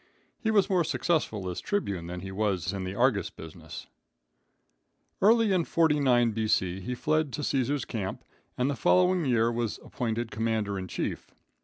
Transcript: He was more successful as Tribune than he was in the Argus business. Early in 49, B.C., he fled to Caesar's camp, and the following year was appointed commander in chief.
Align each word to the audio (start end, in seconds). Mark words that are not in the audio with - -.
He 0.39 0.49
was 0.49 0.67
more 0.67 0.83
successful 0.83 1.47
as 1.47 1.61
Tribune 1.61 2.07
than 2.07 2.21
he 2.21 2.31
was 2.31 2.73
in 2.73 2.85
the 2.85 2.95
Argus 2.95 3.29
business. 3.29 3.85
Early 5.21 5.51
in 5.53 5.63
49, 5.63 6.31
B.C., 6.31 6.79
he 6.79 6.95
fled 6.95 7.31
to 7.33 7.43
Caesar's 7.43 7.85
camp, 7.85 8.23
and 8.57 8.67
the 8.67 8.75
following 8.75 9.25
year 9.25 9.51
was 9.51 9.79
appointed 9.85 10.31
commander 10.31 10.79
in 10.79 10.87
chief. 10.87 11.29